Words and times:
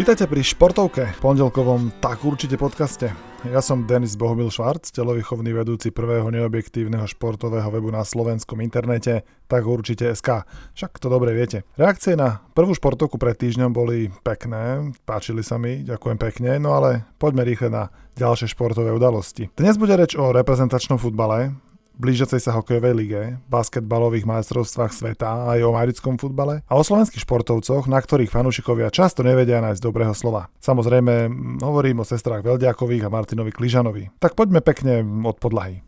Vítajte 0.00 0.32
pri 0.32 0.40
športovke, 0.40 1.04
pondelkovom 1.20 1.92
tak 2.00 2.24
určite 2.24 2.56
podcaste. 2.56 3.12
Ja 3.44 3.60
som 3.60 3.84
Denis 3.84 4.16
Bohumil 4.16 4.48
Švarc, 4.48 4.88
telovýchovný 4.88 5.52
vedúci 5.52 5.92
prvého 5.92 6.24
neobjektívneho 6.32 7.04
športového 7.04 7.68
webu 7.68 7.92
na 7.92 8.00
slovenskom 8.00 8.64
internete, 8.64 9.28
tak 9.44 9.68
určite 9.68 10.08
SK. 10.16 10.48
Však 10.72 10.96
to 11.04 11.12
dobre 11.12 11.36
viete. 11.36 11.68
Reakcie 11.76 12.16
na 12.16 12.40
prvú 12.56 12.72
športovku 12.72 13.20
pred 13.20 13.36
týždňom 13.36 13.76
boli 13.76 14.08
pekné, 14.24 14.88
páčili 15.04 15.44
sa 15.44 15.60
mi, 15.60 15.84
ďakujem 15.84 16.16
pekne, 16.16 16.56
no 16.56 16.80
ale 16.80 17.04
poďme 17.20 17.44
rýchle 17.44 17.68
na 17.68 17.92
ďalšie 18.16 18.56
športové 18.56 18.96
udalosti. 18.96 19.52
Dnes 19.52 19.76
bude 19.76 20.00
reč 20.00 20.16
o 20.16 20.32
reprezentačnom 20.32 20.96
futbale, 20.96 21.60
blížiacej 22.00 22.40
sa 22.40 22.56
hokejovej 22.56 22.94
lige, 22.96 23.20
basketbalových 23.52 24.24
majstrovstvách 24.24 24.92
sveta 24.96 25.52
aj 25.52 25.60
o 25.60 25.76
americkom 25.76 26.16
futbale 26.16 26.64
a 26.64 26.72
o 26.74 26.82
slovenských 26.82 27.28
športovcoch, 27.28 27.84
na 27.84 28.00
ktorých 28.00 28.32
fanúšikovia 28.32 28.88
často 28.88 29.20
nevedia 29.20 29.60
nájsť 29.60 29.84
dobrého 29.84 30.16
slova. 30.16 30.48
Samozrejme, 30.64 31.28
hovorím 31.60 32.00
o 32.00 32.08
sestrách 32.08 32.40
Veldiakových 32.40 33.04
a 33.04 33.12
Martinovi 33.12 33.52
Kližanovi. 33.52 34.16
Tak 34.16 34.32
poďme 34.32 34.64
pekne 34.64 35.04
od 35.04 35.36
podlahy. 35.36 35.84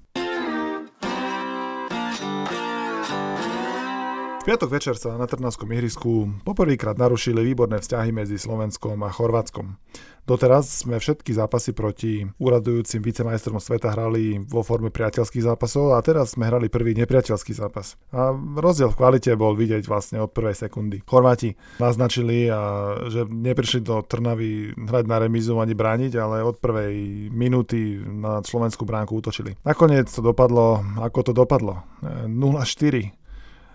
V 4.43 4.51
piatok 4.51 4.74
večer 4.74 4.99
sa 4.99 5.15
na 5.15 5.30
Trnavskom 5.30 5.71
ihrisku 5.71 6.43
poprvýkrát 6.43 6.99
narušili 6.99 7.47
výborné 7.47 7.79
vzťahy 7.79 8.10
medzi 8.10 8.43
Slovenskom 8.43 8.99
a 9.07 9.10
Chorvátskom. 9.15 9.79
Doteraz 10.22 10.86
sme 10.86 11.02
všetky 11.02 11.34
zápasy 11.34 11.74
proti 11.74 12.22
úradujúcim 12.38 13.02
vicemajstrom 13.02 13.58
sveta 13.58 13.90
hrali 13.90 14.38
vo 14.38 14.62
forme 14.62 14.95
priateľských 14.95 15.42
zápasov 15.42 15.98
a 15.98 16.02
teraz 16.02 16.38
sme 16.38 16.46
hrali 16.46 16.70
prvý 16.70 16.95
nepriateľský 16.95 17.59
zápas. 17.59 17.98
A 18.14 18.30
rozdiel 18.34 18.95
v 18.95 18.98
kvalite 19.02 19.34
bol 19.34 19.59
vidieť 19.59 19.82
vlastne 19.90 20.23
od 20.23 20.30
prvej 20.30 20.54
sekundy. 20.54 21.02
Chorváti 21.02 21.59
naznačili, 21.82 22.46
a, 22.46 22.95
že 23.10 23.26
neprišli 23.26 23.82
do 23.82 23.98
Trnavy 24.06 24.79
hrať 24.79 25.04
na 25.10 25.18
remizu 25.18 25.59
ani 25.59 25.74
brániť, 25.74 26.14
ale 26.14 26.46
od 26.46 26.62
prvej 26.62 27.26
minúty 27.34 27.98
na 27.98 28.46
slovenskú 28.46 28.86
bránku 28.86 29.18
útočili. 29.18 29.59
Nakoniec 29.66 30.07
to 30.07 30.23
dopadlo, 30.23 30.86
ako 31.02 31.18
to 31.26 31.32
dopadlo. 31.34 31.82
0-4 32.30 33.21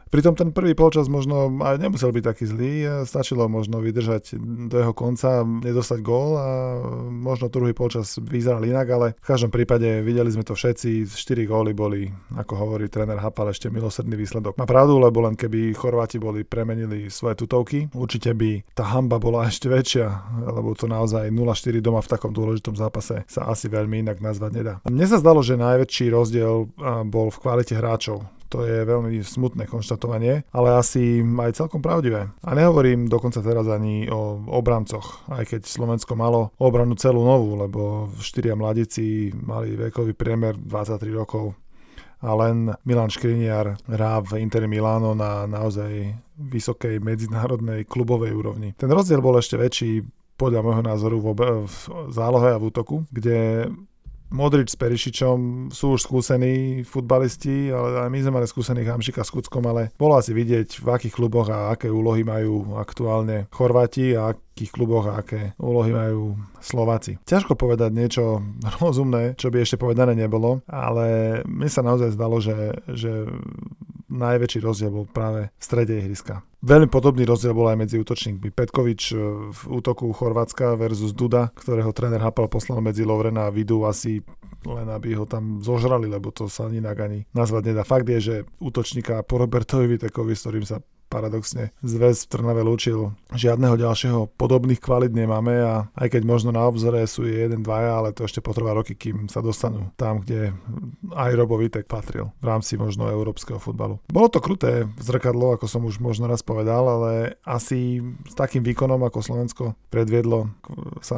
Pritom 0.08 0.34
ten 0.34 0.56
prvý 0.56 0.74
polčas 0.74 1.12
možno 1.12 1.52
aj 1.62 1.78
nemusel 1.84 2.16
byť 2.16 2.24
taký 2.24 2.46
zlý, 2.48 2.74
stačilo 3.04 3.46
možno 3.52 3.84
vydržať 3.84 4.40
do 4.72 4.76
jeho 4.80 4.94
konca, 4.96 5.44
nedostať 5.44 6.00
gól 6.00 6.40
a 6.40 6.48
možno 7.12 7.52
druhý 7.52 7.76
polčas 7.76 8.16
vyzeral 8.18 8.64
inak, 8.64 8.88
ale 8.88 9.08
v 9.20 9.28
každom 9.28 9.52
prípade 9.52 10.02
videli 10.02 10.32
sme 10.32 10.48
to 10.48 10.56
všetci, 10.56 11.06
4 11.10 11.44
góly 11.50 11.72
boli, 11.76 12.08
ako 12.36 12.54
hovorí 12.56 12.88
tréner 12.88 13.20
Hapal, 13.20 13.52
ešte 13.52 13.68
milosrdný 13.68 14.16
výsledok. 14.16 14.56
Má 14.56 14.64
pravdu, 14.64 14.96
lebo 14.98 15.24
len 15.24 15.36
keby 15.36 15.76
Chorváti 15.76 16.18
boli 16.18 16.48
premenili 16.48 17.12
svoje 17.12 17.44
tutovky, 17.44 17.92
určite 17.92 18.32
by 18.32 18.64
tá 18.72 18.88
hamba 18.96 19.20
bola 19.20 19.48
ešte 19.48 19.68
väčšia, 19.68 20.08
lebo 20.48 20.72
to 20.74 20.88
naozaj 20.88 21.28
0-4 21.28 21.84
doma 21.84 22.00
v 22.00 22.12
takom 22.12 22.32
dôležitom 22.32 22.80
zápase 22.80 23.28
sa 23.28 23.52
asi 23.52 23.68
veľmi 23.68 24.08
inak 24.08 24.24
nazvať 24.24 24.52
nedá. 24.56 24.74
Mne 24.88 25.06
sa 25.10 25.20
zdalo, 25.20 25.44
že 25.44 25.60
najväčší 25.60 26.14
rozdiel 26.14 26.72
bol 27.08 27.28
v 27.28 27.38
kvalite 27.42 27.76
hráčov. 27.76 28.24
To 28.54 28.64
je 28.64 28.88
veľmi 28.88 29.12
smutné 29.20 29.68
konštatovanie, 29.68 30.48
ale 30.56 30.70
asi 30.80 31.20
aj 31.20 31.60
celkom 31.60 31.84
pravdivé. 31.84 32.32
A 32.44 32.50
nehovorím 32.56 33.12
dokonca 33.12 33.44
teraz 33.44 33.68
ani 33.68 34.08
o 34.08 34.40
obrancoch, 34.48 35.28
aj 35.28 35.44
keď 35.52 35.62
Slovensko 35.68 36.16
malo 36.16 36.56
obranu 36.58 36.96
celú 36.96 37.28
novú, 37.28 37.60
lebo 37.60 38.08
štyria 38.24 38.56
mladíci 38.56 39.36
mali 39.36 39.76
vekový 39.76 40.16
priemer 40.16 40.56
23 40.56 41.12
rokov 41.12 41.56
a 42.22 42.34
len 42.34 42.74
Milan 42.82 43.14
Škriniar 43.14 43.78
hrá 43.86 44.22
v 44.26 44.42
Inter 44.42 44.66
Milano 44.66 45.14
na 45.14 45.46
naozaj 45.46 46.18
vysokej 46.38 46.98
medzinárodnej 46.98 47.86
klubovej 47.86 48.34
úrovni. 48.34 48.74
Ten 48.74 48.90
rozdiel 48.90 49.22
bol 49.22 49.38
ešte 49.38 49.58
väčší 49.58 50.02
podľa 50.38 50.62
môjho 50.62 50.84
názoru 50.86 51.18
v, 51.18 51.28
ob- 51.34 51.66
v 51.66 51.76
zálohe 52.14 52.54
a 52.54 52.62
v 52.62 52.70
útoku, 52.70 53.06
kde 53.10 53.70
Modrič 54.28 54.76
s 54.76 54.78
Perišičom 54.80 55.72
sú 55.72 55.96
už 55.96 56.04
skúsení 56.04 56.84
futbalisti, 56.84 57.72
ale 57.72 58.08
aj 58.08 58.10
my 58.12 58.20
sme 58.20 58.36
mali 58.40 58.46
skúsených 58.48 58.92
Hamšika 58.92 59.24
s 59.24 59.32
Kuckom, 59.32 59.64
ale 59.68 59.96
bolo 59.96 60.20
asi 60.20 60.36
vidieť, 60.36 60.84
v 60.84 60.88
akých 60.88 61.16
kluboch 61.16 61.48
a 61.48 61.72
aké 61.72 61.88
úlohy 61.88 62.28
majú 62.28 62.76
aktuálne 62.76 63.48
Chorváti 63.56 64.20
a 64.20 64.36
akých 64.58 64.74
kluboch 64.74 65.06
a 65.06 65.22
aké 65.22 65.54
úlohy 65.62 65.94
majú 65.94 66.34
Slováci. 66.58 67.22
Ťažko 67.30 67.54
povedať 67.54 67.94
niečo 67.94 68.42
rozumné, 68.82 69.38
čo 69.38 69.54
by 69.54 69.62
ešte 69.62 69.78
povedané 69.78 70.18
nebolo, 70.18 70.66
ale 70.66 71.40
mi 71.46 71.70
sa 71.70 71.86
naozaj 71.86 72.18
zdalo, 72.18 72.42
že, 72.42 72.74
že 72.90 73.30
najväčší 74.10 74.66
rozdiel 74.66 74.90
bol 74.90 75.06
práve 75.06 75.54
v 75.54 75.64
strede 75.64 76.02
ihriska. 76.02 76.42
Veľmi 76.66 76.90
podobný 76.90 77.22
rozdiel 77.30 77.54
bol 77.54 77.70
aj 77.70 77.78
medzi 77.78 78.02
útočníkmi. 78.02 78.50
Petkovič 78.50 79.14
e, 79.14 79.16
v 79.54 79.62
útoku 79.70 80.10
Chorvátska 80.10 80.74
versus 80.74 81.14
Duda, 81.14 81.54
ktorého 81.54 81.94
tréner 81.94 82.18
Hapal 82.18 82.50
poslal 82.50 82.82
medzi 82.82 83.06
Lovrena 83.06 83.46
a 83.46 83.54
Vidu 83.54 83.86
asi 83.86 84.26
len 84.66 84.90
aby 84.90 85.14
ho 85.16 85.30
tam 85.30 85.62
zožrali, 85.62 86.10
lebo 86.10 86.34
to 86.34 86.50
sa 86.50 86.68
inak 86.68 86.98
ani 86.98 87.24
nazvať 87.32 87.72
nedá. 87.72 87.84
Fakt 87.86 88.10
je, 88.10 88.20
že 88.20 88.36
útočníka 88.58 89.22
po 89.24 89.40
Robertovi 89.40 89.96
Vitekovi, 89.96 90.34
s 90.34 90.44
ktorým 90.44 90.66
sa 90.66 90.82
paradoxne 91.08 91.72
zväz 91.82 92.28
v 92.28 92.30
Trnave 92.32 92.62
lúčil. 92.64 93.16
Žiadneho 93.32 93.80
ďalšieho 93.80 94.32
podobných 94.36 94.80
kvalit 94.84 95.16
nemáme 95.16 95.56
a 95.64 95.74
aj 95.96 96.08
keď 96.14 96.22
možno 96.28 96.52
na 96.52 96.68
obzore 96.68 97.04
sú 97.08 97.24
jeden, 97.28 97.64
dvaja, 97.64 98.00
ale 98.00 98.16
to 98.16 98.28
ešte 98.28 98.44
potrvá 98.44 98.76
roky, 98.76 98.94
kým 98.96 99.32
sa 99.32 99.40
dostanú 99.44 99.92
tam, 99.96 100.22
kde 100.24 100.56
aj 101.16 101.32
Robo 101.36 101.58
Vitek 101.58 101.88
patril 101.88 102.32
v 102.40 102.46
rámci 102.46 102.76
možno 102.76 103.08
európskeho 103.08 103.60
futbalu. 103.60 104.00
Bolo 104.12 104.28
to 104.28 104.44
kruté 104.44 104.86
zrkadlo, 105.00 105.56
ako 105.58 105.66
som 105.66 105.84
už 105.88 106.00
možno 106.04 106.28
raz 106.28 106.44
povedal, 106.44 106.84
ale 106.88 107.40
asi 107.48 108.04
s 108.28 108.36
takým 108.36 108.64
výkonom, 108.64 109.02
ako 109.08 109.24
Slovensko 109.24 109.64
predviedlo, 109.90 110.52
sa 111.00 111.18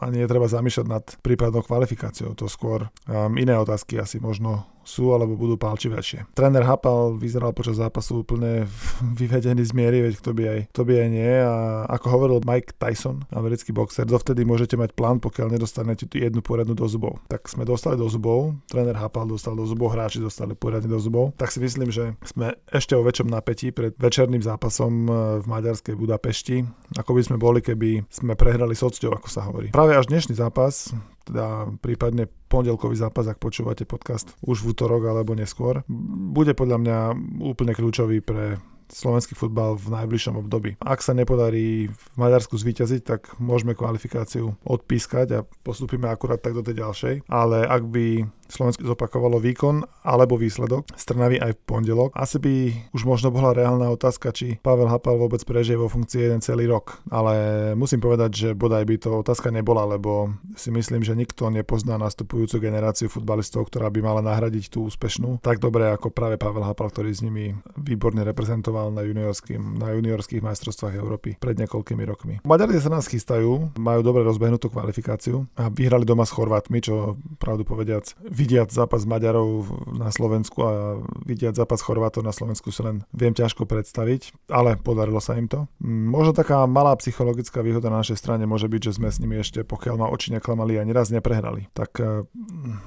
ani 0.00 0.24
netreba 0.24 0.48
zamýšľať 0.48 0.86
nad 0.88 1.04
prípadnou 1.20 1.62
kvalifikáciou. 1.64 2.32
To 2.36 2.48
skôr 2.48 2.88
um, 3.06 3.36
iné 3.36 3.56
otázky 3.56 4.00
asi 4.00 4.20
možno 4.20 4.66
sú 4.84 5.10
alebo 5.16 5.34
budú 5.34 5.56
palčivejšie. 5.58 6.36
Tréner 6.36 6.62
Hapal 6.62 7.16
vyzeral 7.16 7.56
počas 7.56 7.80
zápasu 7.80 8.22
úplne 8.22 8.68
vyvedený 9.20 9.64
z 9.64 9.72
miery, 9.72 9.98
veď 10.04 10.14
kto 10.20 10.30
by 10.36 10.44
aj, 10.44 10.60
kto 10.70 10.82
by 10.84 10.94
aj 11.00 11.08
nie. 11.10 11.32
A 11.42 11.54
ako 11.90 12.06
hovoril 12.12 12.38
Mike 12.44 12.76
Tyson, 12.76 13.24
americký 13.32 13.72
boxer, 13.72 14.04
dovtedy 14.06 14.44
môžete 14.44 14.76
mať 14.76 14.92
plán, 14.92 15.18
pokiaľ 15.18 15.56
nedostanete 15.56 16.06
tú 16.06 16.20
jednu 16.20 16.44
poriadnu 16.44 16.76
do 16.76 16.86
zubov. 16.86 17.18
Tak 17.26 17.48
sme 17.48 17.64
dostali 17.64 17.96
do 17.96 18.06
zubov, 18.06 18.54
tréner 18.68 18.94
Hapal 18.94 19.26
dostal 19.26 19.56
do 19.56 19.64
zubov, 19.64 19.96
hráči 19.96 20.20
dostali 20.20 20.52
poriadne 20.54 20.92
do 20.92 21.00
zubov. 21.00 21.32
Tak 21.40 21.50
si 21.50 21.58
myslím, 21.58 21.88
že 21.88 22.14
sme 22.22 22.54
ešte 22.68 22.92
o 22.94 23.02
väčšom 23.02 23.32
napätí 23.32 23.72
pred 23.72 23.96
večerným 23.96 24.44
zápasom 24.44 24.92
e, 25.06 25.10
v 25.40 25.46
maďarskej 25.48 25.94
Budapešti, 25.96 26.56
ako 27.00 27.10
by 27.16 27.22
sme 27.24 27.36
boli, 27.40 27.64
keby 27.64 28.04
sme 28.12 28.36
prehrali 28.36 28.76
socťou, 28.76 29.16
ako 29.16 29.28
sa 29.32 29.48
hovorí. 29.48 29.72
Práve 29.72 29.96
až 29.96 30.12
dnešný 30.12 30.36
zápas 30.36 30.92
teda 31.24 31.72
prípadne 31.80 32.28
pondelkový 32.52 32.94
zápas, 32.94 33.26
ak 33.26 33.40
počúvate 33.40 33.88
podcast 33.88 34.36
už 34.44 34.62
v 34.62 34.76
útorok 34.76 35.08
alebo 35.08 35.32
neskôr, 35.32 35.82
bude 36.30 36.52
podľa 36.52 36.78
mňa 36.80 36.98
úplne 37.42 37.72
kľúčový 37.72 38.20
pre 38.20 38.60
slovenský 38.92 39.32
futbal 39.34 39.80
v 39.80 39.90
najbližšom 39.90 40.44
období. 40.44 40.76
Ak 40.84 41.00
sa 41.00 41.16
nepodarí 41.16 41.88
v 41.88 42.04
Maďarsku 42.20 42.54
zvíťaziť, 42.60 43.02
tak 43.02 43.20
môžeme 43.40 43.72
kvalifikáciu 43.72 44.54
odpískať 44.62 45.26
a 45.34 45.44
postupíme 45.64 46.06
akurát 46.06 46.38
tak 46.38 46.52
do 46.52 46.62
tej 46.62 46.84
ďalšej. 46.84 47.14
Ale 47.26 47.64
ak 47.64 47.82
by 47.88 48.28
Slovensko 48.54 48.94
zopakovalo 48.94 49.38
výkon 49.38 49.86
alebo 50.06 50.38
výsledok 50.38 50.90
z 50.94 51.04
aj 51.14 51.52
v 51.54 51.60
pondelok. 51.66 52.10
Asi 52.14 52.38
by 52.38 52.54
už 52.94 53.02
možno 53.06 53.30
bola 53.30 53.54
reálna 53.54 53.90
otázka, 53.90 54.34
či 54.34 54.58
Pavel 54.62 54.90
Hapal 54.90 55.18
vôbec 55.18 55.42
prežije 55.42 55.78
vo 55.78 55.90
funkcii 55.90 56.30
jeden 56.30 56.40
celý 56.42 56.66
rok. 56.70 56.98
Ale 57.10 57.72
musím 57.78 58.02
povedať, 58.02 58.30
že 58.34 58.48
bodaj 58.54 58.86
by 58.86 58.96
to 58.98 59.10
otázka 59.22 59.54
nebola, 59.54 59.86
lebo 59.86 60.34
si 60.58 60.74
myslím, 60.74 61.06
že 61.06 61.14
nikto 61.18 61.50
nepozná 61.50 61.98
nastupujúcu 61.98 62.58
generáciu 62.58 63.06
futbalistov, 63.10 63.70
ktorá 63.70 63.90
by 63.90 64.00
mala 64.02 64.20
nahradiť 64.24 64.70
tú 64.70 64.86
úspešnú 64.86 65.34
tak 65.40 65.58
dobre 65.58 65.90
ako 65.92 66.08
práve 66.12 66.36
Pavel 66.40 66.64
Hapal, 66.64 66.88
ktorý 66.88 67.10
s 67.12 67.20
nimi 67.20 67.52
výborne 67.76 68.24
reprezentoval 68.24 68.88
na, 68.94 69.02
na 69.04 69.88
juniorských 69.92 70.40
majstrovstvách 70.40 70.94
Európy 70.96 71.36
pred 71.36 71.60
niekoľkými 71.60 72.04
rokmi. 72.06 72.34
Maďari 72.46 72.78
sa 72.80 72.92
nás 72.92 73.08
chystajú, 73.10 73.76
majú 73.76 74.00
dobre 74.00 74.24
rozbehnutú 74.24 74.70
kvalifikáciu 74.70 75.44
a 75.58 75.68
vyhrali 75.68 76.08
doma 76.08 76.24
s 76.24 76.32
Chorvátmi, 76.32 76.80
čo 76.80 77.20
pravdu 77.36 77.68
povediac 77.68 78.16
vidiať 78.44 78.76
zápas 78.76 79.08
Maďarov 79.08 79.72
na 79.96 80.12
Slovensku 80.12 80.60
a 80.60 81.00
vidiať 81.24 81.56
zápas 81.56 81.80
Chorvátov 81.80 82.20
na 82.20 82.36
Slovensku 82.36 82.68
sa 82.68 82.92
len 82.92 83.00
viem 83.16 83.32
ťažko 83.32 83.64
predstaviť, 83.64 84.52
ale 84.52 84.76
podarilo 84.76 85.16
sa 85.24 85.40
im 85.40 85.48
to. 85.48 85.64
Mm, 85.80 86.12
možno 86.12 86.36
taká 86.36 86.68
malá 86.68 86.92
psychologická 87.00 87.64
výhoda 87.64 87.88
na 87.88 88.04
našej 88.04 88.20
strane 88.20 88.44
môže 88.44 88.68
byť, 88.68 88.92
že 88.92 88.96
sme 89.00 89.08
s 89.08 89.16
nimi 89.16 89.40
ešte, 89.40 89.64
pokiaľ 89.64 89.96
ma 89.96 90.12
oči 90.12 90.36
neklamali, 90.36 90.76
ani 90.76 90.92
raz 90.92 91.08
neprehrali. 91.08 91.72
Tak 91.72 91.90
e, 91.96 92.28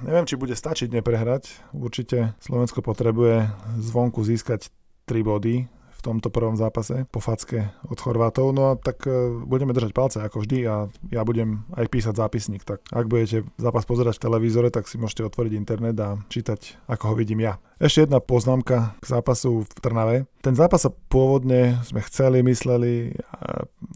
neviem, 0.05 0.29
či 0.29 0.37
bude 0.37 0.53
stačiť 0.53 0.93
neprehrať. 0.93 1.73
Určite 1.73 2.37
Slovensko 2.37 2.85
potrebuje 2.85 3.49
zvonku 3.81 4.21
získať 4.21 4.69
3 5.09 5.25
body 5.25 5.76
tomto 6.07 6.31
prvom 6.31 6.55
zápase 6.55 7.03
po 7.11 7.19
facke 7.19 7.75
od 7.91 7.99
Chorvátov. 7.99 8.55
No 8.55 8.71
a 8.71 8.73
tak 8.79 9.03
e, 9.03 9.11
budeme 9.43 9.75
držať 9.75 9.91
palce 9.91 10.17
ako 10.23 10.47
vždy 10.47 10.57
a 10.63 10.87
ja 11.11 11.21
budem 11.27 11.67
aj 11.75 11.91
písať 11.91 12.15
zápisník. 12.15 12.63
Tak 12.63 12.87
ak 12.87 13.11
budete 13.11 13.43
zápas 13.59 13.83
pozerať 13.83 14.15
v 14.15 14.23
televízore, 14.31 14.71
tak 14.71 14.87
si 14.87 14.95
môžete 14.95 15.27
otvoriť 15.27 15.51
internet 15.59 15.99
a 15.99 16.15
čítať, 16.31 16.87
ako 16.87 17.11
ho 17.11 17.13
vidím 17.19 17.43
ja. 17.43 17.59
Ešte 17.83 18.07
jedna 18.07 18.23
poznámka 18.23 18.95
k 19.03 19.05
zápasu 19.05 19.67
v 19.67 19.71
Trnave. 19.83 20.17
Ten 20.39 20.55
zápas 20.55 20.87
sa 20.87 20.91
pôvodne 21.11 21.83
sme 21.83 21.99
chceli, 22.07 22.39
mysleli, 22.41 23.11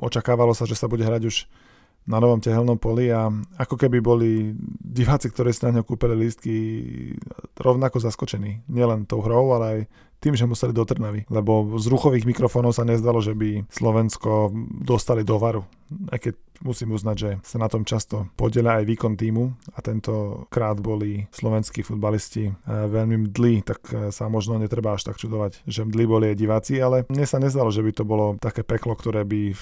očakávalo 0.03 0.51
sa, 0.51 0.67
že 0.67 0.75
sa 0.75 0.91
bude 0.91 1.07
hrať 1.07 1.23
už 1.25 1.35
na 2.09 2.17
novom 2.17 2.41
tehelnom 2.41 2.81
poli 2.81 3.13
a 3.13 3.29
ako 3.61 3.77
keby 3.77 4.01
boli 4.01 4.57
diváci, 4.81 5.29
ktorí 5.29 5.53
si 5.53 5.61
na 5.69 5.79
ňo 5.79 5.83
kúpili 5.85 6.17
lístky 6.17 6.55
rovnako 7.61 8.01
zaskočení. 8.01 8.65
Nielen 8.65 9.05
tou 9.05 9.21
hrou, 9.21 9.53
ale 9.53 9.65
aj 9.65 9.79
tým, 10.21 10.37
že 10.37 10.45
museli 10.45 10.71
do 10.71 10.85
Trnavy, 10.85 11.25
lebo 11.33 11.75
z 11.81 11.85
ruchových 11.89 12.29
mikrofónov 12.29 12.77
sa 12.77 12.85
nezdalo, 12.85 13.19
že 13.19 13.33
by 13.33 13.65
Slovensko 13.73 14.53
dostali 14.85 15.25
do 15.25 15.41
varu. 15.41 15.65
Aj 16.13 16.21
keď 16.21 16.37
musím 16.61 16.93
uznať, 16.93 17.15
že 17.17 17.29
sa 17.41 17.57
na 17.57 17.67
tom 17.67 17.83
často 17.83 18.29
podelia 18.37 18.79
aj 18.79 18.85
výkon 18.85 19.17
týmu 19.17 19.49
a 19.75 19.79
tento 19.81 20.45
krát 20.53 20.77
boli 20.77 21.25
slovenskí 21.33 21.81
futbalisti 21.81 22.43
eh, 22.47 22.53
veľmi 22.87 23.27
mdlí, 23.27 23.53
tak 23.65 23.79
eh, 23.91 24.13
sa 24.13 24.29
možno 24.29 24.61
netreba 24.61 24.95
až 24.95 25.09
tak 25.09 25.17
čudovať, 25.17 25.65
že 25.65 25.83
mdlí 25.83 26.03
boli 26.05 26.25
aj 26.31 26.37
diváci, 26.37 26.77
ale 26.79 27.03
mne 27.09 27.25
sa 27.25 27.41
nezdalo, 27.41 27.73
že 27.73 27.81
by 27.81 27.91
to 27.91 28.03
bolo 28.05 28.37
také 28.37 28.61
peklo, 28.61 28.93
ktoré 28.93 29.25
by 29.25 29.57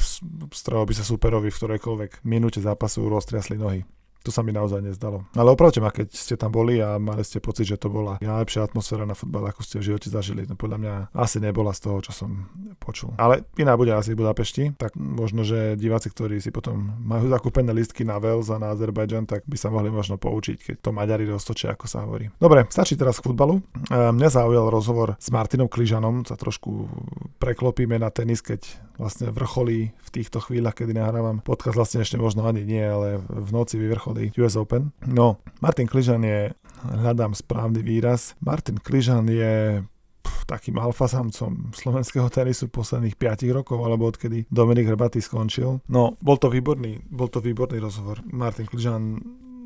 strelo 0.51 0.83
by 0.83 0.93
sa 0.93 1.07
superovi 1.07 1.49
v 1.49 1.57
ktorejkoľvek 1.57 2.11
minúte 2.27 2.59
zápasu 2.59 3.07
roztriasli 3.07 3.55
nohy. 3.55 3.81
To 4.27 4.35
sa 4.35 4.43
mi 4.43 4.51
naozaj 4.51 4.83
nezdalo. 4.83 5.23
Ale 5.31 5.55
opravte 5.55 5.79
ma, 5.79 5.95
keď 5.95 6.11
ste 6.11 6.35
tam 6.35 6.51
boli 6.51 6.83
a 6.83 6.99
mali 6.99 7.23
ste 7.23 7.39
pocit, 7.39 7.71
že 7.71 7.79
to 7.79 7.87
bola 7.87 8.19
najlepšia 8.19 8.67
atmosféra 8.67 9.07
na 9.07 9.15
futbal, 9.15 9.47
ako 9.47 9.63
ste 9.63 9.79
v 9.79 9.93
živote 9.93 10.11
zažili. 10.11 10.43
No 10.43 10.59
podľa 10.59 10.77
mňa 10.79 10.93
asi 11.15 11.39
nebola 11.39 11.71
z 11.71 11.87
toho, 11.87 12.03
čo 12.03 12.11
som 12.11 12.51
počul. 12.83 13.15
Ale 13.15 13.47
iná 13.55 13.79
bude 13.79 13.95
asi 13.95 14.11
v 14.11 14.27
Budapešti, 14.27 14.75
tak 14.75 14.99
možno, 14.99 15.47
že 15.47 15.79
diváci, 15.79 16.11
ktorí 16.11 16.43
si 16.43 16.51
potom 16.51 16.99
majú 16.99 17.31
zakúpené 17.31 17.71
listky 17.71 18.03
na 18.03 18.19
Wales 18.19 18.51
a 18.51 18.59
na 18.59 18.75
Azerbajdžan, 18.75 19.23
tak 19.23 19.47
by 19.47 19.55
sa 19.55 19.71
mohli 19.71 19.87
možno 19.87 20.19
poučiť, 20.19 20.57
keď 20.59 20.75
to 20.83 20.89
Maďari 20.91 21.23
roztočia, 21.23 21.71
ako 21.71 21.85
sa 21.87 22.03
hovorí. 22.03 22.27
Dobre, 22.43 22.67
stačí 22.67 22.99
teraz 22.99 23.23
k 23.23 23.31
futbalu. 23.31 23.63
Mňa 23.89 24.29
zaujal 24.29 24.67
rozhovor 24.67 25.15
s 25.15 25.31
Martinom 25.31 25.71
Kližanom, 25.71 26.27
sa 26.27 26.35
trošku 26.35 26.91
preklopíme 27.39 27.95
na 27.95 28.11
tenis, 28.11 28.43
keď 28.43 28.67
vlastne 28.99 29.31
vrcholí 29.31 29.95
v 29.95 30.09
týchto 30.11 30.43
chvíľach, 30.43 30.75
kedy 30.75 30.91
nahrávam 30.91 31.39
podcast, 31.39 31.79
vlastne 31.79 32.03
ešte 32.03 32.19
možno 32.19 32.43
ani 32.43 32.67
nie, 32.67 32.83
ale 32.83 33.23
v 33.23 33.49
noci 33.55 33.79
vyvrcholí 33.79 34.35
US 34.43 34.59
Open. 34.59 34.91
No, 35.07 35.39
Martin 35.63 35.87
Kližan 35.87 36.21
je, 36.27 36.51
hľadám 36.83 37.31
správny 37.31 37.79
výraz, 37.79 38.35
Martin 38.43 38.75
Kližan 38.75 39.31
je 39.31 39.79
takým 40.49 40.81
alfasamcom 40.81 41.69
slovenského 41.77 42.25
tenisu 42.33 42.73
posledných 42.73 43.13
5 43.13 43.45
rokov, 43.53 43.85
alebo 43.85 44.09
odkedy 44.09 44.49
Dominik 44.49 44.89
Hrbatý 44.89 45.21
skončil. 45.21 45.77
No, 45.85 46.17
bol 46.17 46.41
to 46.41 46.49
výborný, 46.49 47.05
bol 47.05 47.29
to 47.29 47.37
výborný 47.37 47.77
rozhovor. 47.77 48.25
Martin 48.33 48.65
Kližan 48.65 49.21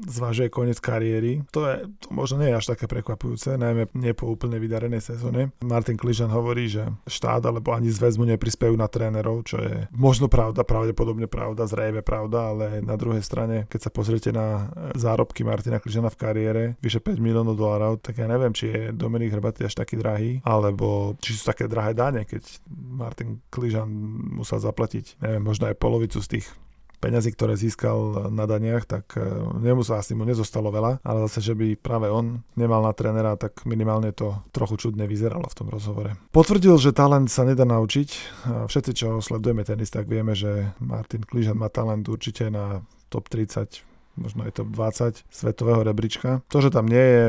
zvažuje 0.07 0.51
koniec 0.51 0.79
kariéry. 0.79 1.44
To, 1.51 1.67
je, 1.67 1.75
to 2.00 2.07
možno 2.11 2.44
nie 2.44 2.51
je 2.51 2.59
až 2.59 2.65
také 2.75 2.85
prekvapujúce, 2.88 3.55
najmä 3.55 3.89
nie 3.95 4.13
po 4.15 4.29
úplne 4.29 4.59
vydarenej 4.59 5.03
sezóne. 5.03 5.55
Martin 5.63 6.00
Kližan 6.00 6.31
hovorí, 6.31 6.67
že 6.67 6.88
štát 7.07 7.44
alebo 7.44 7.71
ani 7.71 7.89
zväz 7.89 8.19
mu 8.19 8.27
neprispejú 8.27 8.75
na 8.75 8.88
trénerov, 8.88 9.47
čo 9.47 9.59
je 9.59 9.88
možno 9.95 10.27
pravda, 10.27 10.63
pravdepodobne 10.67 11.27
pravda, 11.27 11.67
zrejme 11.67 12.03
pravda, 12.03 12.53
ale 12.53 12.65
na 12.83 12.95
druhej 13.00 13.23
strane, 13.23 13.65
keď 13.67 13.89
sa 13.89 13.91
pozriete 13.91 14.29
na 14.35 14.69
zárobky 14.94 15.41
Martina 15.47 15.79
Kližana 15.79 16.11
v 16.11 16.19
kariére, 16.19 16.63
vyše 16.83 17.00
5 17.00 17.17
miliónov 17.19 17.55
dolárov, 17.55 18.00
tak 18.03 18.19
ja 18.19 18.27
neviem, 18.27 18.51
či 18.51 18.69
je 18.69 18.81
Dominik 18.94 19.33
Hrbatý 19.33 19.65
až 19.65 19.75
taký 19.77 19.97
drahý, 19.97 20.39
alebo 20.44 21.15
či 21.19 21.35
sú 21.35 21.50
také 21.50 21.65
drahé 21.65 21.95
dáne, 21.95 22.27
keď 22.27 22.44
Martin 22.73 23.39
Kližan 23.50 23.89
musel 24.38 24.59
zaplatiť, 24.59 25.19
neviem, 25.23 25.44
možno 25.44 25.69
aj 25.69 25.79
polovicu 25.79 26.19
z 26.21 26.39
tých 26.39 26.47
peňazí, 27.03 27.35
ktoré 27.35 27.59
získal 27.59 28.31
na 28.31 28.47
daniach, 28.47 28.88
tak 28.88 29.19
e, 29.19 29.27
nemu 29.59 29.83
sa 29.83 30.00
asi 30.00 30.15
mu 30.15 30.23
nezostalo 30.23 30.71
veľa, 30.71 31.03
ale 31.03 31.27
zase, 31.27 31.51
že 31.51 31.53
by 31.59 31.75
práve 31.75 32.07
on 32.07 32.39
nemal 32.55 32.79
na 32.79 32.95
trénera, 32.95 33.35
tak 33.35 33.67
minimálne 33.67 34.15
to 34.15 34.39
trochu 34.55 34.88
čudne 34.88 35.03
vyzeralo 35.03 35.51
v 35.51 35.57
tom 35.59 35.67
rozhovore. 35.67 36.15
Potvrdil, 36.31 36.79
že 36.79 36.95
talent 36.95 37.27
sa 37.27 37.44
nedá 37.44 37.67
naučiť. 37.67 38.09
Všetci, 38.71 38.91
čo 38.95 39.07
sledujeme 39.19 39.67
tenis, 39.67 39.91
tak 39.91 40.07
vieme, 40.07 40.31
že 40.31 40.71
Martin 40.79 41.27
Kližan 41.27 41.59
má 41.59 41.67
talent 41.67 42.07
určite 42.07 42.47
na 42.47 42.79
top 43.11 43.27
30 43.27 43.91
možno 44.13 44.45
aj 44.45 44.61
top 44.61 44.69
20 44.69 45.25
svetového 45.25 45.81
rebríčka. 45.81 46.45
To, 46.53 46.61
že 46.61 46.69
tam 46.69 46.85
nie 46.85 47.01
je 47.01 47.25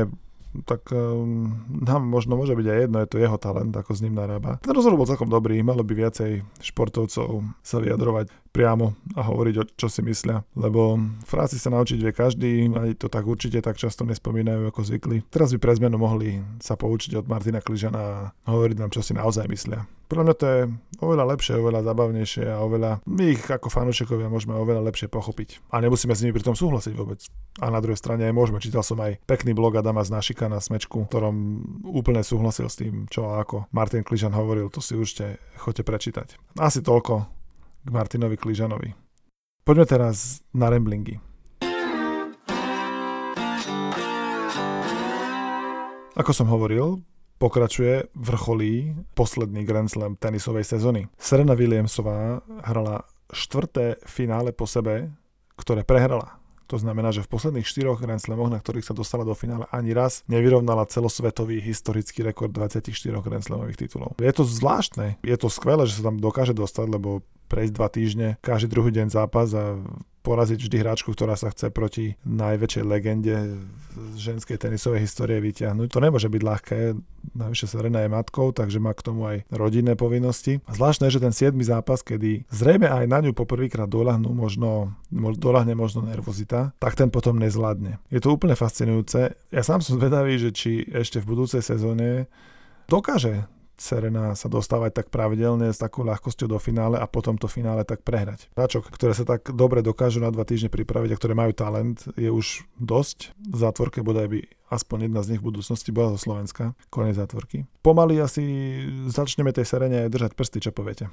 tak 0.63 0.87
um, 0.95 1.51
nám 1.67 2.07
možno 2.07 2.39
môže 2.39 2.55
byť 2.55 2.63
aj 2.63 2.79
jedno, 2.87 2.97
je 3.03 3.11
to 3.11 3.19
jeho 3.19 3.35
talent, 3.35 3.75
ako 3.75 3.91
s 3.91 3.99
ním 3.99 4.15
narába. 4.15 4.63
Ten 4.63 4.71
rozhovor 4.71 5.03
bol 5.03 5.09
celkom 5.09 5.27
dobrý, 5.27 5.59
malo 5.59 5.83
by 5.83 5.91
viacej 5.91 6.47
športovcov 6.63 7.43
sa 7.59 7.77
vyjadrovať 7.83 8.31
priamo 8.55 8.95
a 9.19 9.27
hovoriť, 9.27 9.55
o 9.59 9.63
čo 9.75 9.91
si 9.91 9.99
myslia, 10.07 10.47
lebo 10.55 10.95
frázy 11.27 11.59
sa 11.59 11.67
naučiť 11.75 11.99
vie 11.99 12.13
každý, 12.15 12.71
ani 12.71 12.95
to 12.95 13.11
tak 13.11 13.27
určite 13.27 13.59
tak 13.59 13.75
často 13.75 14.07
nespomínajú 14.07 14.71
ako 14.71 14.87
zvykli. 14.87 15.27
Teraz 15.27 15.51
by 15.51 15.59
pre 15.59 15.75
zmenu 15.75 15.99
mohli 15.99 16.39
sa 16.63 16.79
poučiť 16.79 17.19
od 17.19 17.27
Martina 17.27 17.59
Kližana 17.59 17.99
a 17.99 18.15
hovoriť 18.47 18.79
nám, 18.79 18.95
čo 18.95 19.03
si 19.03 19.11
naozaj 19.11 19.51
myslia. 19.51 19.83
Podľa 20.05 20.23
mňa 20.23 20.35
to 20.37 20.45
je 20.45 20.61
oveľa 21.01 21.25
lepšie, 21.33 21.57
oveľa 21.57 21.81
zabavnejšie 21.81 22.45
a 22.45 22.61
oveľa, 22.61 23.01
my 23.09 23.23
ich 23.33 23.41
ako 23.41 23.73
fanúšikovia 23.73 24.29
môžeme 24.29 24.53
oveľa 24.53 24.85
lepšie 24.85 25.09
pochopiť. 25.09 25.65
A 25.73 25.81
nemusíme 25.81 26.13
s 26.13 26.21
nimi 26.21 26.29
pri 26.29 26.45
tom 26.45 26.53
súhlasiť 26.53 26.93
vôbec. 26.93 27.25
A 27.57 27.73
na 27.73 27.81
druhej 27.81 27.97
strane 27.97 28.29
aj 28.29 28.37
môžeme. 28.37 28.61
Čítal 28.61 28.85
som 28.85 29.01
aj 29.01 29.17
pekný 29.25 29.57
blog 29.57 29.81
Adama 29.81 30.05
z 30.05 30.13
Našika 30.13 30.45
na 30.45 30.61
Smečku, 30.61 31.09
ktorom 31.09 31.57
úplne 31.89 32.21
súhlasil 32.21 32.69
s 32.69 32.77
tým, 32.77 33.09
čo 33.09 33.33
a 33.33 33.41
ako 33.41 33.65
Martin 33.73 34.05
Kližan 34.05 34.37
hovoril. 34.37 34.69
To 34.69 34.77
si 34.77 34.93
určite 34.93 35.41
chodte 35.57 35.81
prečítať. 35.81 36.37
Asi 36.61 36.85
toľko 36.85 37.34
k 37.85 37.89
Martinovi 37.93 38.33
Kližanovi. 38.33 38.97
Poďme 39.61 39.85
teraz 39.85 40.41
na 40.49 40.73
remblingy. 40.73 41.21
Ako 46.17 46.31
som 46.33 46.49
hovoril, 46.49 47.03
pokračuje 47.37 48.09
vrcholí 48.15 48.95
posledný 49.13 49.67
Grand 49.67 49.91
Slam 49.91 50.17
tenisovej 50.17 50.65
sezóny. 50.65 51.11
Serena 51.19 51.53
Williamsová 51.53 52.41
hrala 52.65 53.05
štvrté 53.29 54.01
finále 54.07 54.55
po 54.55 54.65
sebe, 54.65 55.11
ktoré 55.59 55.83
prehrala. 55.83 56.39
To 56.65 56.81
znamená, 56.81 57.13
že 57.13 57.21
v 57.21 57.29
posledných 57.29 57.67
štyroch 57.67 58.01
Grand 58.01 58.17
Slamoch, 58.17 58.49
na 58.49 58.57
ktorých 58.57 58.89
sa 58.89 58.97
dostala 58.97 59.21
do 59.21 59.37
finále, 59.37 59.69
ani 59.69 59.93
raz 59.93 60.25
nevyrovnala 60.25 60.89
celosvetový 60.89 61.61
historický 61.61 62.25
rekord 62.25 62.49
24 62.49 62.89
Grand 63.21 63.45
Slamových 63.45 63.85
titulov. 63.85 64.17
Je 64.17 64.33
to 64.33 64.41
zvláštne, 64.41 65.21
je 65.21 65.37
to 65.37 65.45
skvelé, 65.45 65.85
že 65.85 66.01
sa 66.01 66.09
tam 66.09 66.17
dokáže 66.17 66.57
dostať, 66.57 66.89
lebo 66.89 67.21
prejsť 67.55 67.73
dva 67.79 67.87
týždne, 67.87 68.27
každý 68.43 68.67
druhý 68.67 68.91
deň 68.91 69.07
zápas 69.15 69.47
a 69.55 69.79
poraziť 70.25 70.57
vždy 70.57 70.77
hráčku, 70.81 71.13
ktorá 71.13 71.37
sa 71.37 71.53
chce 71.53 71.69
proti 71.69 72.17
najväčšej 72.25 72.83
legende 72.83 73.61
ženskej 74.17 74.57
tenisovej 74.57 75.05
histórie 75.05 75.37
vyťahnuť. 75.37 75.87
To 75.93 76.01
nemôže 76.01 76.33
byť 76.33 76.41
ľahké, 76.41 76.79
navyše 77.37 77.69
Serena 77.69 78.01
je 78.01 78.09
matkou, 78.09 78.49
takže 78.49 78.81
má 78.81 78.97
k 78.97 79.05
tomu 79.05 79.29
aj 79.29 79.45
rodinné 79.53 79.93
povinnosti. 79.93 80.65
A 80.65 80.73
zvláštne 80.73 81.13
že 81.13 81.21
ten 81.21 81.29
7. 81.29 81.53
zápas, 81.61 82.01
kedy 82.01 82.49
zrejme 82.49 82.89
aj 82.89 83.05
na 83.05 83.21
ňu 83.21 83.37
poprvýkrát 83.37 83.85
doľahnú, 83.85 84.33
možno, 84.33 84.97
doľahne 85.13 85.77
možno 85.77 86.01
nervozita, 86.01 86.73
tak 86.81 86.97
ten 86.97 87.13
potom 87.13 87.37
nezvládne. 87.37 88.01
Je 88.09 88.17
to 88.17 88.33
úplne 88.33 88.57
fascinujúce. 88.57 89.37
Ja 89.53 89.61
sám 89.61 89.85
som 89.85 90.01
zvedavý, 90.01 90.41
že 90.41 90.49
či 90.49 90.89
ešte 90.89 91.21
v 91.21 91.37
budúcej 91.37 91.61
sezóne 91.61 92.25
dokáže 92.89 93.45
Serena 93.75 94.33
sa 94.33 94.47
dostávať 94.47 95.03
tak 95.03 95.07
pravidelne 95.11 95.71
s 95.71 95.79
takou 95.79 96.07
ľahkosťou 96.07 96.47
do 96.47 96.59
finále 96.59 96.95
a 96.95 97.05
potom 97.05 97.35
to 97.35 97.51
finále 97.51 97.83
tak 97.83 98.01
prehrať. 98.01 98.47
Hráčok, 98.55 98.87
ktoré 98.89 99.11
sa 99.11 99.27
tak 99.27 99.51
dobre 99.51 99.83
dokážu 99.83 100.23
na 100.23 100.31
dva 100.31 100.47
týždne 100.47 100.71
pripraviť 100.71 101.11
a 101.11 101.19
ktoré 101.19 101.33
majú 101.35 101.51
talent, 101.51 102.07
je 102.15 102.31
už 102.31 102.63
dosť. 102.79 103.35
V 103.35 103.57
zátvorke 103.59 103.99
bodaj 103.99 104.27
by 104.31 104.39
aspoň 104.71 105.11
jedna 105.11 105.21
z 105.21 105.35
nich 105.35 105.41
v 105.43 105.47
budúcnosti 105.51 105.91
bola 105.91 106.15
zo 106.15 106.19
Slovenska. 106.19 106.73
Konec 106.89 107.19
zátvorky. 107.19 107.67
Pomaly 107.83 108.19
asi 108.19 108.43
začneme 109.11 109.51
tej 109.51 109.67
Serene 109.67 110.07
držať 110.07 110.33
prsty, 110.33 110.57
čo 110.63 110.71
poviete. 110.71 111.11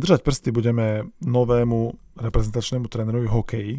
Držať 0.00 0.24
prsty 0.24 0.48
budeme 0.54 1.12
novému 1.20 1.92
reprezentačnému 2.16 2.88
trénerovi 2.88 3.28
hokeji, 3.28 3.72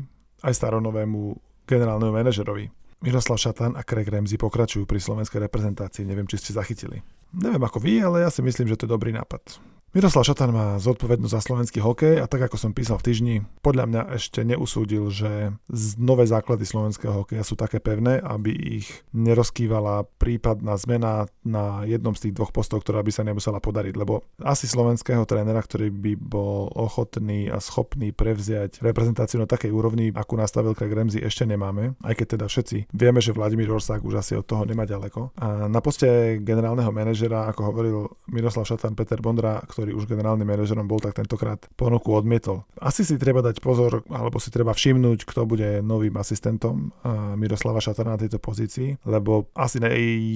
aj 0.46 0.54
staronovému 0.54 1.38
generálnemu 1.66 2.12
manažerovi. 2.14 2.81
Miroslav 3.02 3.42
Šatan 3.42 3.74
a 3.74 3.82
Craig 3.82 4.06
Ramsey 4.06 4.38
pokračujú 4.38 4.86
pri 4.86 5.02
slovenskej 5.02 5.42
reprezentácii, 5.50 6.06
neviem, 6.06 6.30
či 6.30 6.38
ste 6.38 6.54
zachytili. 6.54 7.02
Neviem 7.34 7.64
ako 7.66 7.82
vy, 7.82 7.98
ale 7.98 8.22
ja 8.22 8.30
si 8.30 8.46
myslím, 8.46 8.70
že 8.70 8.78
to 8.78 8.86
je 8.86 8.94
dobrý 8.94 9.10
nápad. 9.10 9.58
Miroslav 9.92 10.24
Šatan 10.24 10.56
má 10.56 10.68
zodpovednosť 10.80 11.36
za 11.36 11.42
slovenský 11.44 11.84
hokej 11.84 12.24
a 12.24 12.26
tak 12.32 12.48
ako 12.48 12.56
som 12.56 12.72
písal 12.72 12.96
v 12.96 13.12
týždni, 13.12 13.36
podľa 13.60 13.92
mňa 13.92 14.02
ešte 14.16 14.40
neusúdil, 14.48 15.12
že 15.12 15.52
nové 16.00 16.24
základy 16.24 16.64
slovenského 16.64 17.12
hokeja 17.12 17.44
sú 17.44 17.60
také 17.60 17.84
pevné, 17.84 18.24
aby 18.24 18.56
ich 18.56 18.88
nerozkývala 19.12 20.08
prípadná 20.16 20.80
zmena 20.80 21.28
na 21.44 21.84
jednom 21.84 22.16
z 22.16 22.32
tých 22.32 22.40
dvoch 22.40 22.56
postov, 22.56 22.88
ktorá 22.88 23.04
by 23.04 23.12
sa 23.12 23.28
nemusela 23.28 23.60
podariť, 23.60 24.00
lebo 24.00 24.24
asi 24.40 24.64
slovenského 24.64 25.28
trénera, 25.28 25.60
ktorý 25.60 25.92
by 25.92 26.16
bol 26.16 26.72
ochotný 26.72 27.52
a 27.52 27.60
schopný 27.60 28.16
prevziať 28.16 28.80
reprezentáciu 28.80 29.44
na 29.44 29.48
takej 29.52 29.76
úrovni, 29.76 30.16
akú 30.16 30.40
nastavil 30.40 30.72
Craig 30.72 30.96
Ramsey, 30.96 31.20
ešte 31.20 31.44
nemáme, 31.44 32.00
aj 32.00 32.16
keď 32.16 32.40
teda 32.40 32.46
všetci 32.48 32.96
vieme, 32.96 33.20
že 33.20 33.36
Vladimír 33.36 33.68
Orsák 33.68 34.08
už 34.08 34.24
asi 34.24 34.40
od 34.40 34.48
toho 34.48 34.64
nemá 34.64 34.88
ďaleko. 34.88 35.36
A 35.36 35.68
na 35.68 35.84
poste 35.84 36.40
generálneho 36.40 36.96
manažera, 36.96 37.52
ako 37.52 37.62
hovoril 37.68 37.98
Miroslav 38.32 38.64
Šatan, 38.64 38.96
Peter 38.96 39.20
Bondra, 39.20 39.60
ktorý 39.82 39.98
už 39.98 40.06
generálnym 40.06 40.46
manažerom 40.46 40.86
bol, 40.86 41.02
tak 41.02 41.18
tentokrát 41.18 41.58
ponuku 41.74 42.14
odmietol. 42.14 42.70
Asi 42.78 43.02
si 43.02 43.18
treba 43.18 43.42
dať 43.42 43.66
pozor, 43.66 44.06
alebo 44.14 44.38
si 44.38 44.54
treba 44.54 44.78
všimnúť, 44.78 45.26
kto 45.26 45.50
bude 45.50 45.82
novým 45.82 46.14
asistentom 46.22 46.94
Miroslava 47.34 47.82
Šatana 47.82 48.14
na 48.14 48.22
tejto 48.22 48.38
pozícii, 48.38 49.02
lebo 49.10 49.50
asi 49.58 49.82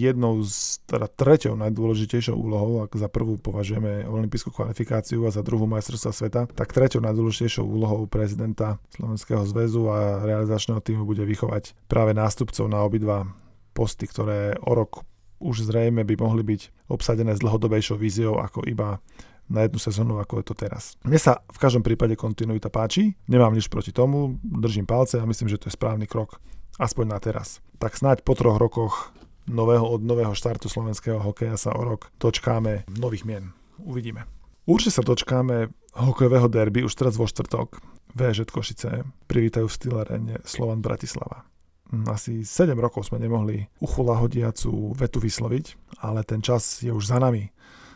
jednou 0.02 0.42
z, 0.42 0.82
teda 0.90 1.06
treťou 1.06 1.54
najdôležitejšou 1.62 2.34
úlohou, 2.34 2.90
ak 2.90 2.98
za 2.98 3.06
prvú 3.06 3.38
považujeme 3.38 4.10
olympijskú 4.10 4.50
kvalifikáciu 4.50 5.30
a 5.30 5.30
za 5.30 5.46
druhú 5.46 5.70
majstrovstva 5.70 6.10
sveta, 6.10 6.42
tak 6.50 6.74
treťou 6.74 7.06
najdôležitejšou 7.06 7.62
úlohou 7.62 8.10
prezidenta 8.10 8.82
Slovenského 8.98 9.46
zväzu 9.46 9.94
a 9.94 10.25
realizačného 10.25 10.82
týmu 10.82 11.06
bude 11.06 11.22
vychovať 11.22 11.78
práve 11.86 12.18
nástupcov 12.18 12.66
na 12.66 12.82
obidva 12.82 13.30
posty, 13.78 14.10
ktoré 14.10 14.58
o 14.66 14.74
rok 14.74 15.06
už 15.36 15.68
zrejme 15.68 16.08
by 16.08 16.16
mohli 16.16 16.48
byť 16.48 16.88
obsadené 16.88 17.36
s 17.36 17.44
dlhodobejšou 17.44 18.00
víziou 18.00 18.40
ako 18.40 18.64
iba 18.66 19.04
na 19.50 19.66
jednu 19.66 19.80
sezónu, 19.80 20.18
ako 20.18 20.42
je 20.42 20.46
to 20.46 20.56
teraz. 20.58 20.98
Mne 21.06 21.22
sa 21.22 21.42
v 21.46 21.58
každom 21.62 21.86
prípade 21.86 22.18
kontinuita 22.18 22.74
páči, 22.74 23.14
nemám 23.30 23.54
nič 23.54 23.70
proti 23.70 23.94
tomu, 23.94 24.42
držím 24.42 24.90
palce 24.90 25.22
a 25.22 25.28
myslím, 25.30 25.50
že 25.50 25.62
to 25.62 25.70
je 25.70 25.78
správny 25.78 26.10
krok, 26.10 26.42
aspoň 26.82 27.06
na 27.06 27.20
teraz. 27.22 27.62
Tak 27.78 27.98
snáď 27.98 28.25
po 28.25 28.34
troch 28.34 28.58
rokoch 28.58 29.14
nového, 29.46 29.86
od 29.86 30.02
nového 30.02 30.34
štartu 30.34 30.70
slovenského 30.70 31.22
hokeja 31.22 31.58
sa 31.58 31.72
o 31.78 31.82
rok 31.86 32.10
dočkáme 32.18 32.90
nových 32.98 33.25
mien. 33.25 33.54
Uvidíme. 33.82 34.25
Určite 34.66 34.98
sa 34.98 35.04
dočkáme 35.06 35.70
hokejového 35.94 36.50
derby 36.50 36.82
už 36.82 36.98
teraz 36.98 37.16
vo 37.22 37.30
štvrtok. 37.30 37.78
VŽ 38.16 38.48
Košice 38.48 39.04
privítajú 39.28 39.68
v 39.68 39.75
Stylerene 39.75 40.36
Slovan 40.48 40.80
Bratislava. 40.80 41.44
Hm, 41.92 42.08
asi 42.10 42.42
7 42.42 42.74
rokov 42.80 43.12
sme 43.12 43.22
nemohli 43.22 43.68
uchulahodiacu 43.84 44.96
vetu 44.96 45.20
vysloviť, 45.22 46.00
ale 46.02 46.24
ten 46.24 46.42
čas 46.42 46.82
je 46.82 46.90
už 46.90 47.06
za 47.12 47.20
nami. 47.22 47.52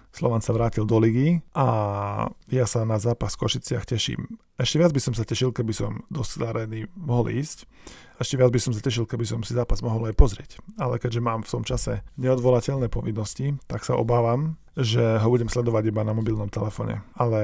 Slovan 0.10 0.42
sa 0.42 0.52
vrátil 0.52 0.84
do 0.90 0.98
ligy 0.98 1.40
a 1.54 1.68
ja 2.50 2.66
sa 2.66 2.84
na 2.84 2.98
zápas 2.98 3.38
v 3.38 3.46
Košiciach 3.46 3.86
teším. 3.86 4.40
Ešte 4.60 4.76
viac 4.82 4.92
by 4.92 5.00
som 5.00 5.14
sa 5.16 5.24
tešil, 5.24 5.56
keby 5.56 5.72
som 5.72 6.04
do 6.12 6.26
Areny 6.44 6.90
mohol 7.00 7.32
ísť. 7.32 7.64
Ešte 8.20 8.36
viac 8.36 8.52
by 8.52 8.60
som 8.60 8.76
sa 8.76 8.84
tešil, 8.84 9.08
keby 9.08 9.24
som 9.24 9.40
si 9.48 9.56
zápas 9.56 9.80
mohol 9.80 10.12
aj 10.12 10.20
pozrieť. 10.20 10.60
Ale 10.76 11.00
keďže 11.00 11.24
mám 11.24 11.48
v 11.48 11.52
tom 11.56 11.64
čase 11.64 12.04
neodvolateľné 12.20 12.92
povinnosti, 12.92 13.56
tak 13.72 13.88
sa 13.88 13.96
obávam, 13.96 14.60
že 14.76 15.00
ho 15.00 15.28
budem 15.32 15.48
sledovať 15.48 15.88
iba 15.88 16.04
na 16.04 16.12
mobilnom 16.12 16.52
telefóne. 16.52 17.00
Ale 17.16 17.40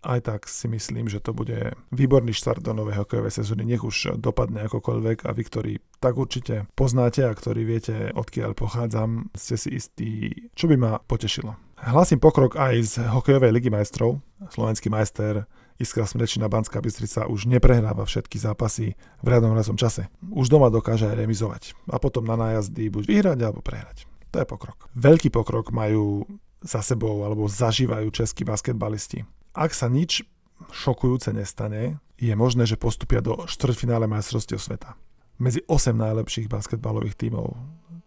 aj 0.00 0.20
tak 0.24 0.40
si 0.48 0.72
myslím, 0.72 1.12
že 1.12 1.20
to 1.20 1.36
bude 1.36 1.76
výborný 1.92 2.32
štart 2.32 2.64
do 2.64 2.72
novej 2.72 3.04
hokejovej 3.04 3.44
sezóny. 3.44 3.68
Nech 3.68 3.84
už 3.84 4.16
dopadne 4.16 4.64
akokoľvek 4.64 5.28
a 5.28 5.36
vy, 5.36 5.42
ktorí 5.44 5.72
tak 6.00 6.16
určite 6.16 6.64
poznáte 6.72 7.28
a 7.28 7.36
ktorí 7.36 7.68
viete, 7.68 8.08
odkiaľ 8.16 8.56
pochádzam, 8.56 9.28
ste 9.36 9.60
si 9.60 9.76
istí, 9.76 10.10
čo 10.56 10.72
by 10.72 10.76
ma 10.80 10.92
potešilo. 11.04 11.65
Hlasím 11.76 12.16
pokrok 12.16 12.56
aj 12.56 12.74
z 12.82 12.94
hokejovej 13.04 13.52
ligy 13.52 13.68
majstrov. 13.68 14.24
Slovenský 14.48 14.88
majster 14.88 15.44
Iskra 15.76 16.08
Smrečina 16.08 16.48
Banská 16.48 16.80
Bystrica 16.80 17.28
už 17.28 17.44
neprehráva 17.44 18.08
všetky 18.08 18.40
zápasy 18.40 18.96
v 19.20 19.26
riadnom 19.28 19.52
razom 19.52 19.76
čase. 19.76 20.08
Už 20.32 20.48
doma 20.48 20.72
dokáže 20.72 21.04
aj 21.04 21.20
remizovať 21.20 21.62
a 21.92 22.00
potom 22.00 22.24
na 22.24 22.32
nájazdy 22.32 22.88
buď 22.88 23.04
vyhrať 23.04 23.38
alebo 23.44 23.60
prehrať. 23.60 24.08
To 24.32 24.40
je 24.40 24.48
pokrok. 24.48 24.88
Veľký 24.96 25.28
pokrok 25.28 25.68
majú 25.68 26.24
za 26.64 26.80
sebou 26.80 27.28
alebo 27.28 27.44
zažívajú 27.44 28.08
českí 28.08 28.48
basketbalisti. 28.48 29.28
Ak 29.52 29.76
sa 29.76 29.92
nič 29.92 30.24
šokujúce 30.72 31.36
nestane, 31.36 32.00
je 32.16 32.32
možné, 32.32 32.64
že 32.64 32.80
postupia 32.80 33.20
do 33.20 33.44
štvrťfinále 33.44 34.08
majstrovstiev 34.08 34.56
sveta. 34.56 34.96
Medzi 35.36 35.60
8 35.68 35.92
najlepších 35.92 36.48
basketbalových 36.48 37.20
tímov 37.20 37.52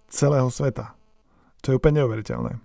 celého 0.10 0.50
sveta. 0.50 0.98
To 1.62 1.70
je 1.70 1.78
úplne 1.78 2.02
neuveriteľné. 2.02 2.58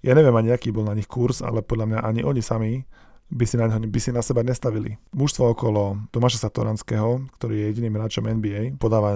Ja 0.00 0.16
neviem 0.16 0.32
ani, 0.32 0.50
aký 0.52 0.72
bol 0.72 0.88
na 0.88 0.96
nich 0.96 1.08
kurz, 1.08 1.44
ale 1.44 1.60
podľa 1.60 1.86
mňa 1.86 2.00
ani 2.00 2.20
oni 2.24 2.40
sami 2.40 2.84
by 3.30 3.44
si, 3.46 3.56
na, 3.56 3.70
by 3.70 4.00
si 4.02 4.10
na 4.10 4.22
seba 4.26 4.42
nestavili. 4.42 4.98
Mužstvo 5.14 5.54
okolo 5.54 6.10
Tomáša 6.10 6.50
Satoranského, 6.50 7.30
ktorý 7.38 7.62
je 7.62 7.68
jediným 7.70 7.94
hráčom 7.94 8.26
NBA, 8.26 8.76
podáva 8.82 9.14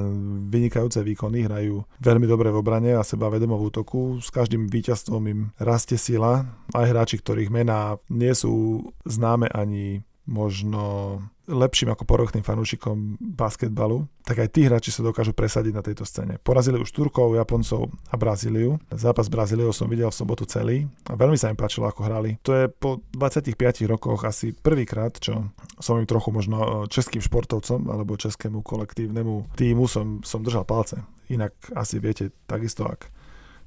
vynikajúce 0.49 1.03
výkony, 1.03 1.50
hrajú 1.50 1.83
veľmi 1.99 2.26
dobre 2.31 2.55
v 2.55 2.61
obrane 2.62 2.95
a 2.95 3.03
seba 3.03 3.26
vedomo 3.26 3.59
v 3.59 3.75
útoku. 3.75 4.23
S 4.23 4.31
každým 4.31 4.71
víťazstvom 4.71 5.23
im 5.26 5.41
rastie 5.59 5.99
sila. 5.99 6.47
Aj 6.71 6.87
hráči, 6.87 7.19
ktorých 7.19 7.50
mená 7.50 7.99
nie 8.07 8.31
sú 8.33 8.87
známe 9.03 9.50
ani 9.50 10.07
možno 10.25 11.21
lepším 11.45 11.93
ako 11.93 12.09
porochtným 12.09 12.40
fanúšikom 12.40 13.21
basketbalu, 13.21 14.09
tak 14.25 14.40
aj 14.40 14.49
tí 14.49 14.64
hráči 14.64 14.88
sa 14.88 15.04
dokážu 15.04 15.37
presadiť 15.37 15.73
na 15.76 15.85
tejto 15.85 16.09
scéne. 16.09 16.40
Porazili 16.40 16.81
už 16.81 16.88
Turkov, 16.88 17.37
Japoncov 17.37 17.93
a 18.09 18.16
Brazíliu. 18.16 18.81
Zápas 18.88 19.28
Brazíliou 19.28 19.69
som 19.76 19.85
videl 19.85 20.09
v 20.09 20.16
sobotu 20.16 20.49
celý 20.49 20.88
a 21.04 21.12
veľmi 21.12 21.37
sa 21.37 21.52
im 21.52 21.61
páčilo, 21.61 21.85
ako 21.85 22.09
hrali. 22.09 22.40
To 22.49 22.57
je 22.57 22.73
po 22.73 23.04
25 23.12 23.52
rokoch 23.85 24.25
asi 24.25 24.57
prvýkrát, 24.57 25.12
čo 25.21 25.52
som 25.76 26.00
im 26.00 26.09
trochu 26.09 26.33
možno 26.33 26.88
českým 26.88 27.21
športovcom 27.21 27.93
alebo 27.93 28.16
českému 28.16 28.64
kolektívnemu 28.64 29.52
týmu 29.52 29.85
som, 29.85 30.25
som 30.25 30.40
držal 30.40 30.64
palce. 30.64 31.04
Inak 31.28 31.52
asi 31.76 32.00
viete 32.00 32.33
takisto, 32.49 32.88
ak 32.88 33.12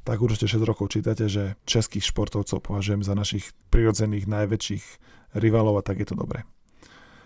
tak 0.08 0.24
určite 0.24 0.48
6 0.48 0.64
rokov 0.64 0.96
čítate, 0.96 1.28
že 1.28 1.60
českých 1.68 2.16
športovcov 2.16 2.64
považujem 2.64 3.04
za 3.04 3.12
našich 3.12 3.52
prirodzených 3.68 4.24
najväčších 4.24 4.86
rivalov 5.36 5.84
tak 5.84 6.00
je 6.00 6.08
to 6.08 6.16
dobré. 6.16 6.48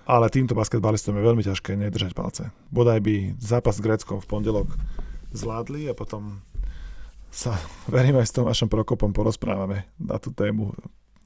Ale 0.09 0.33
týmto 0.33 0.57
basketbalistom 0.57 1.13
je 1.17 1.27
veľmi 1.27 1.43
ťažké 1.45 1.77
nedržať 1.77 2.17
palce. 2.17 2.49
Bodaj 2.73 2.99
by 3.05 3.37
zápas 3.37 3.77
s 3.77 3.85
Gréckom 3.85 4.17
v 4.17 4.29
pondelok 4.29 4.67
zvládli 5.31 5.87
a 5.87 5.93
potom 5.93 6.41
sa 7.31 7.55
verím 7.95 8.19
aj 8.19 8.27
s 8.27 8.35
tom 8.35 8.45
vašom 8.45 8.67
Prokopom 8.67 9.15
porozprávame 9.15 9.87
na 10.01 10.17
tú 10.17 10.33
tému 10.35 10.75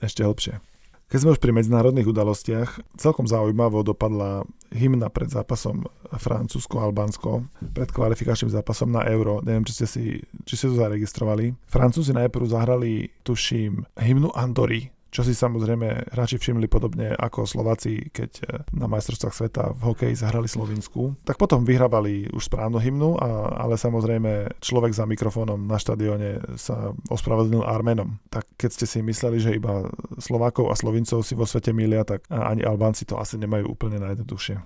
ešte 0.03 0.21
hlbšie. 0.21 0.61
Keď 1.05 1.19
sme 1.21 1.33
už 1.37 1.41
pri 1.41 1.53
medzinárodných 1.53 2.09
udalostiach, 2.09 2.97
celkom 2.97 3.29
zaujímavo 3.29 3.85
dopadla 3.85 4.41
hymna 4.73 5.13
pred 5.13 5.29
zápasom 5.29 5.85
Francúzsko-Albánsko, 6.09 7.45
pred 7.77 7.93
kvalifikačným 7.93 8.49
zápasom 8.49 8.89
na 8.89 9.05
Euro. 9.13 9.37
Neviem, 9.45 9.69
či 9.69 9.73
ste 9.77 9.85
si, 9.85 10.05
či 10.49 10.53
ste 10.57 10.73
to 10.73 10.81
zaregistrovali. 10.81 11.53
Francúzi 11.69 12.09
najprv 12.09 12.49
zahrali, 12.49 13.13
tuším, 13.21 13.85
hymnu 14.01 14.33
Andory, 14.33 14.89
čo 15.15 15.23
si 15.23 15.31
samozrejme 15.31 16.11
hráči 16.11 16.35
všimli 16.35 16.67
podobne 16.67 17.15
ako 17.15 17.47
Slováci, 17.47 18.11
keď 18.11 18.31
e, 18.35 18.43
na 18.75 18.91
majstrovstvách 18.91 19.31
sveta 19.31 19.63
v 19.71 19.95
hokeji 19.95 20.19
zahrali 20.19 20.51
Slovinsku. 20.51 21.15
Tak 21.23 21.39
potom 21.39 21.63
vyhrávali 21.63 22.27
už 22.35 22.51
správnu 22.51 22.75
hymnu, 22.83 23.15
a, 23.15 23.55
ale 23.63 23.79
samozrejme 23.79 24.59
človek 24.59 24.91
za 24.91 25.07
mikrofónom 25.07 25.63
na 25.63 25.79
štadióne 25.79 26.59
sa 26.59 26.91
ospravedlnil 27.07 27.63
Armenom. 27.63 28.19
Tak 28.27 28.59
keď 28.59 28.69
ste 28.75 28.85
si 28.91 28.99
mysleli, 28.99 29.39
že 29.39 29.55
iba 29.55 29.87
Slovákov 30.19 30.67
a 30.67 30.75
Slovincov 30.75 31.23
si 31.23 31.31
vo 31.31 31.47
svete 31.47 31.71
milia, 31.71 32.03
tak 32.03 32.27
ani 32.27 32.67
Albánci 32.67 33.07
to 33.07 33.15
asi 33.15 33.39
nemajú 33.39 33.71
úplne 33.71 34.03
najjednoduchšie. 34.03 34.59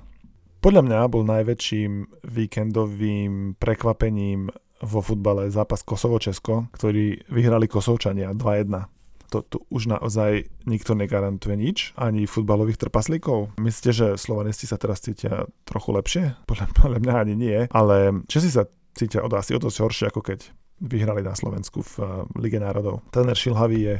Podľa 0.66 0.82
mňa 0.82 1.00
bol 1.14 1.30
najväčším 1.30 2.26
víkendovým 2.26 3.54
prekvapením 3.62 4.50
vo 4.82 5.00
futbale 5.06 5.54
zápas 5.54 5.86
Kosovo-Česko, 5.86 6.74
ktorý 6.74 7.22
vyhrali 7.30 7.70
Kosovčania 7.70 8.34
2-1 8.34 8.99
to 9.30 9.46
tu 9.46 9.58
už 9.70 9.94
naozaj 9.94 10.50
nikto 10.66 10.98
negarantuje 10.98 11.56
nič, 11.56 11.94
ani 11.96 12.26
futbalových 12.26 12.82
trpaslíkov. 12.82 13.56
Myslíte, 13.62 13.92
že 13.94 14.08
slovanisti 14.18 14.66
sa 14.66 14.82
teraz 14.82 15.06
cítia 15.06 15.46
trochu 15.64 15.94
lepšie? 15.94 16.24
Podľa, 16.50 16.66
podľa 16.74 17.00
mňa 17.06 17.14
ani 17.16 17.36
nie, 17.38 17.60
ale 17.70 18.26
Česi 18.26 18.50
sa 18.50 18.66
cítia 18.98 19.22
od 19.22 19.32
asi 19.38 19.54
o 19.56 19.62
dosť 19.62 19.78
horšie, 19.80 20.06
ako 20.10 20.22
keď 20.26 20.40
vyhrali 20.80 21.22
na 21.22 21.36
Slovensku 21.36 21.84
v 21.84 21.94
uh, 22.00 22.08
Lige 22.40 22.60
národov. 22.60 23.04
Tener 23.12 23.36
Šilhavý 23.36 23.80
je 23.80 23.96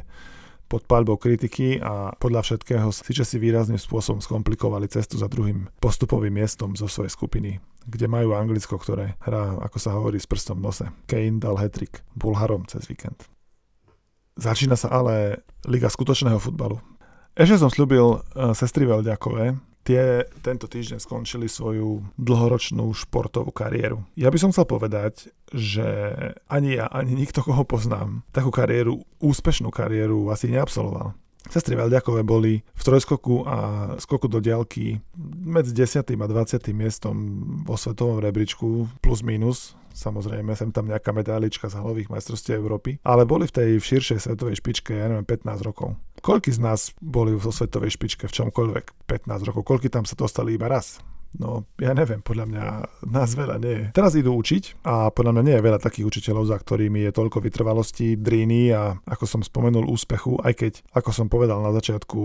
pod 0.70 0.86
paľbou 0.86 1.18
kritiky 1.18 1.82
a 1.82 2.14
podľa 2.14 2.46
všetkého 2.46 2.94
si 2.94 3.10
Česi 3.10 3.42
výrazným 3.42 3.76
spôsobom 3.76 4.22
skomplikovali 4.22 4.86
cestu 4.86 5.18
za 5.18 5.26
druhým 5.26 5.66
postupovým 5.82 6.30
miestom 6.30 6.78
zo 6.78 6.86
svojej 6.86 7.10
skupiny, 7.10 7.58
kde 7.90 8.06
majú 8.06 8.38
Anglicko, 8.38 8.78
ktoré 8.78 9.18
hrá, 9.18 9.58
ako 9.66 9.78
sa 9.82 9.90
hovorí, 9.98 10.22
s 10.22 10.30
prstom 10.30 10.62
v 10.62 10.70
nose. 10.70 10.86
Kane 11.10 11.42
dal 11.42 11.58
hetrik 11.58 12.06
Bulharom 12.14 12.70
cez 12.70 12.86
víkend. 12.86 13.26
Začína 14.38 14.78
sa 14.78 14.92
ale 14.92 15.42
Liga 15.66 15.90
skutočného 15.90 16.38
futbalu. 16.38 16.78
Ešte 17.34 17.62
som 17.62 17.70
slúbil 17.70 18.20
uh, 18.20 18.52
sestry 18.52 18.84
Velďakové, 18.84 19.54
tie 19.86 20.26
tento 20.44 20.68
týždeň 20.68 21.00
skončili 21.00 21.48
svoju 21.48 22.04
dlhoročnú 22.20 22.90
športovú 22.92 23.50
kariéru. 23.50 24.04
Ja 24.14 24.28
by 24.28 24.38
som 24.38 24.50
chcel 24.52 24.68
povedať, 24.68 25.32
že 25.50 26.14
ani 26.46 26.78
ja, 26.78 26.86
ani 26.90 27.16
nikto, 27.16 27.40
koho 27.42 27.64
poznám, 27.64 28.22
takú 28.30 28.52
kariéru, 28.52 29.02
úspešnú 29.18 29.72
kariéru 29.72 30.28
asi 30.28 30.52
neabsolvoval. 30.52 31.16
Sestry 31.48 31.78
Velďakové 31.78 32.20
boli 32.20 32.60
v 32.60 32.82
trojskoku 32.84 33.48
a 33.48 33.56
skoku 33.96 34.28
do 34.28 34.44
diaľky 34.44 35.00
medzi 35.40 35.72
10. 35.72 36.04
a 36.04 36.26
20. 36.28 36.76
miestom 36.76 37.16
vo 37.64 37.80
svetovom 37.80 38.20
rebríčku 38.20 38.90
plus 39.00 39.24
minus 39.24 39.80
samozrejme, 39.94 40.54
sem 40.54 40.70
tam 40.70 40.86
nejaká 40.86 41.10
medálička 41.10 41.66
z 41.66 41.78
halových 41.78 42.10
majstrovstiev 42.10 42.62
Európy, 42.62 43.02
ale 43.02 43.26
boli 43.26 43.46
v 43.50 43.54
tej 43.54 43.70
širšej 43.82 44.18
svetovej 44.30 44.62
špičke, 44.62 44.94
ja 44.94 45.10
neviem, 45.10 45.26
15 45.26 45.66
rokov. 45.66 45.98
Koľky 46.20 46.52
z 46.52 46.60
nás 46.60 46.94
boli 47.00 47.34
vo 47.34 47.50
svetovej 47.50 47.96
špičke 47.96 48.28
v 48.28 48.32
čomkoľvek 48.32 49.08
15 49.08 49.48
rokov? 49.48 49.62
Koľky 49.66 49.88
tam 49.88 50.04
sa 50.04 50.14
dostali 50.14 50.54
iba 50.54 50.68
raz? 50.68 51.00
No, 51.38 51.62
ja 51.78 51.94
neviem, 51.94 52.18
podľa 52.26 52.46
mňa 52.50 52.64
nás 53.06 53.38
veľa 53.38 53.62
nie 53.62 53.74
je. 53.78 53.86
Teraz 53.94 54.18
idú 54.18 54.34
učiť 54.34 54.82
a 54.82 55.14
podľa 55.14 55.38
mňa 55.38 55.42
nie 55.46 55.54
je 55.54 55.66
veľa 55.70 55.78
takých 55.78 56.10
učiteľov, 56.10 56.50
za 56.50 56.58
ktorými 56.58 57.06
je 57.06 57.14
toľko 57.14 57.38
vytrvalosti, 57.38 58.18
dríny 58.18 58.74
a 58.74 58.98
ako 59.06 59.24
som 59.30 59.40
spomenul 59.46 59.86
úspechu, 59.86 60.42
aj 60.42 60.52
keď, 60.58 60.72
ako 60.90 61.10
som 61.14 61.30
povedal 61.30 61.62
na 61.62 61.70
začiatku, 61.70 62.18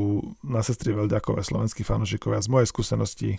na 0.49 0.65
sestri 0.65 0.97
Veľďakové 0.97 1.45
slovenskí 1.45 1.85
fanúšikovia 1.85 2.41
z 2.41 2.49
mojej 2.49 2.67
skúsenosti 2.67 3.31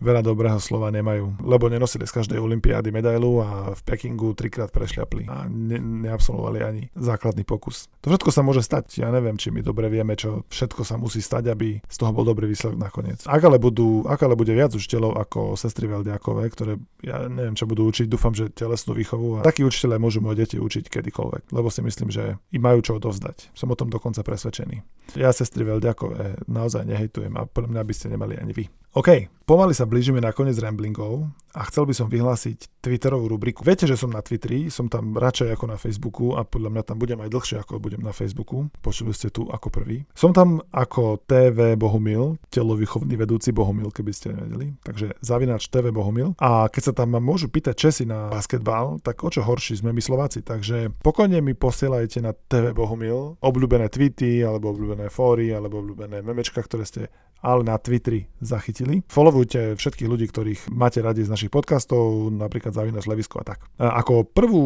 veľa 0.00 0.22
dobrého 0.22 0.60
slova 0.60 0.92
nemajú, 0.92 1.40
lebo 1.44 1.72
nenosili 1.72 2.04
z 2.04 2.16
každej 2.22 2.38
olympiády 2.40 2.92
medailu 2.92 3.40
a 3.40 3.72
v 3.72 3.80
Pekingu 3.84 4.36
trikrát 4.36 4.68
prešľapli 4.68 5.28
a 5.28 5.48
ne, 5.48 5.78
neabsolvovali 6.06 6.58
ani 6.60 6.82
základný 6.96 7.48
pokus. 7.48 7.88
To 8.04 8.12
všetko 8.12 8.30
sa 8.32 8.44
môže 8.44 8.60
stať, 8.60 9.00
ja 9.00 9.08
neviem, 9.08 9.40
či 9.40 9.48
my 9.48 9.64
dobre 9.64 9.88
vieme, 9.88 10.12
čo 10.14 10.44
všetko 10.52 10.82
sa 10.84 11.00
musí 11.00 11.24
stať, 11.24 11.48
aby 11.52 11.80
z 11.80 11.96
toho 11.96 12.12
bol 12.12 12.28
dobrý 12.28 12.48
výsledok 12.50 12.76
nakoniec. 12.76 13.24
Ak 13.24 13.40
ale, 13.40 13.56
budú, 13.56 14.04
ak 14.04 14.20
ale 14.22 14.36
bude 14.36 14.52
viac 14.52 14.76
učiteľov 14.76 15.16
ako 15.16 15.56
sestry 15.56 15.88
Veldiakové, 15.88 16.44
ktoré 16.52 16.76
ja 17.00 17.24
neviem, 17.26 17.56
čo 17.56 17.64
budú 17.64 17.88
učiť, 17.88 18.06
dúfam, 18.10 18.36
že 18.36 18.52
telesnú 18.52 18.92
výchovu 18.92 19.40
a 19.40 19.46
takí 19.46 19.64
učiteľe 19.64 19.96
môžu 19.96 20.20
moje 20.20 20.44
deti 20.44 20.56
učiť 20.60 20.92
kedykoľvek, 20.92 21.50
lebo 21.52 21.68
si 21.72 21.80
myslím, 21.80 22.12
že 22.12 22.36
im 22.52 22.62
majú 22.62 22.84
čo 22.84 23.00
odovzdať. 23.00 23.56
Som 23.56 23.72
o 23.72 23.78
tom 23.78 23.88
dokonca 23.88 24.20
presvedčený. 24.20 24.82
Ja 25.16 25.30
sestry 25.30 25.64
Veldiakové 25.64 26.36
naozaj 26.50 26.84
nehejtujem 26.84 27.32
a 27.38 27.46
podľa 27.46 27.70
mňa 27.78 27.82
by 27.86 27.94
ste 27.94 28.06
nemali 28.12 28.34
ani 28.36 28.52
vy. 28.52 28.64
OK, 28.96 29.28
pomaly 29.44 29.76
sa 29.76 29.84
blížime 29.84 30.24
na 30.24 30.32
koniec 30.32 30.56
ramblingov 30.56 31.28
a 31.52 31.68
chcel 31.68 31.84
by 31.84 31.92
som 31.92 32.08
vyhlásiť 32.08 32.80
Twitterovú 32.80 33.28
rubriku. 33.28 33.60
Viete, 33.60 33.84
že 33.84 33.92
som 33.92 34.08
na 34.08 34.24
Twitteri, 34.24 34.72
som 34.72 34.88
tam 34.88 35.20
radšej 35.20 35.52
ako 35.52 35.64
na 35.68 35.76
Facebooku 35.76 36.32
a 36.32 36.48
podľa 36.48 36.72
mňa 36.72 36.82
tam 36.88 36.96
budem 36.96 37.20
aj 37.20 37.28
dlhšie 37.28 37.56
ako 37.60 37.76
budem 37.76 38.00
na 38.00 38.16
Facebooku. 38.16 38.72
Počuli 38.80 39.12
ste 39.12 39.28
tu 39.28 39.52
ako 39.52 39.68
prvý. 39.68 40.08
Som 40.16 40.32
tam 40.32 40.64
ako 40.72 41.20
TV 41.28 41.76
Bohumil, 41.76 42.40
telovýchovný 42.48 43.20
vedúci 43.20 43.52
Bohumil, 43.52 43.92
keby 43.92 44.16
ste 44.16 44.32
nevedeli. 44.32 44.72
Takže 44.80 45.20
zavináč 45.20 45.68
TV 45.68 45.92
Bohumil. 45.92 46.32
A 46.40 46.72
keď 46.72 46.82
sa 46.88 46.92
tam 46.96 47.20
môžu 47.20 47.52
pýtať 47.52 47.76
Česi 47.76 48.08
na 48.08 48.32
basketbal, 48.32 48.96
tak 49.04 49.20
o 49.20 49.28
čo 49.28 49.44
horší 49.44 49.76
sme 49.76 49.92
my 49.92 50.00
Slováci. 50.00 50.40
Takže 50.40 50.88
pokojne 51.04 51.44
mi 51.44 51.52
posielajte 51.52 52.24
na 52.24 52.32
TV 52.32 52.72
Bohumil 52.72 53.36
obľúbené 53.44 53.92
tweety, 53.92 54.40
alebo 54.40 54.72
obľúbené 54.72 55.12
fóry, 55.12 55.52
alebo 55.52 55.84
obľúbené 55.84 56.24
memečka, 56.24 56.64
ktoré 56.64 56.88
ste 56.88 57.12
ale 57.46 57.62
na 57.62 57.78
Twitteri 57.78 58.26
zachytili. 58.42 59.06
Followujte 59.06 59.78
všetkých 59.78 60.10
ľudí, 60.10 60.26
ktorých 60.26 60.60
máte 60.74 60.98
radi 60.98 61.22
z 61.22 61.30
našich 61.30 61.54
podcastov, 61.54 62.34
napríklad 62.34 62.74
Zavinač 62.74 63.06
Levisko 63.06 63.38
a 63.38 63.54
tak. 63.54 63.62
Ako 63.78 64.26
prvú 64.26 64.64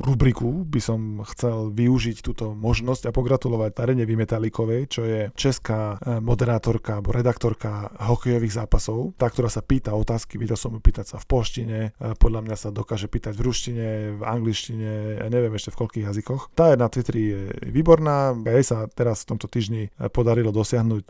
rubriku 0.00 0.64
by 0.64 0.80
som 0.80 1.20
chcel 1.28 1.68
využiť 1.76 2.24
túto 2.24 2.56
možnosť 2.56 3.12
a 3.12 3.14
pogratulovať 3.14 3.70
Tarene 3.76 4.08
Vymetalikovej, 4.08 4.88
čo 4.88 5.02
je 5.04 5.28
česká 5.36 6.00
e, 6.00 6.18
moderátorka 6.24 6.98
alebo 6.98 7.12
redaktorka 7.12 7.92
hokejových 8.08 8.64
zápasov, 8.64 9.18
tá, 9.20 9.28
ktorá 9.28 9.52
sa 9.52 9.60
pýta 9.60 9.92
otázky, 9.92 10.40
videl 10.40 10.56
som 10.56 10.72
ju 10.72 10.80
pýtať 10.80 11.12
sa 11.12 11.16
v 11.20 11.26
poštine, 11.28 11.78
e, 11.92 12.12
podľa 12.16 12.40
mňa 12.46 12.56
sa 12.56 12.68
dokáže 12.72 13.10
pýtať 13.10 13.36
v 13.36 13.44
ruštine, 13.44 13.86
v 14.16 14.22
angličtine, 14.24 15.20
ja 15.20 15.28
neviem 15.28 15.52
ešte 15.52 15.74
v 15.74 15.80
koľkých 15.84 16.06
jazykoch. 16.08 16.56
Tá 16.56 16.72
je 16.72 16.80
na 16.80 16.88
Twitteri 16.88 17.22
je 17.26 17.40
výborná, 17.68 18.32
jej 18.46 18.64
sa 18.64 18.88
teraz 18.88 19.26
v 19.26 19.36
tomto 19.36 19.50
týždni 19.50 19.92
podarilo 20.12 20.54
dosiahnuť 20.54 21.02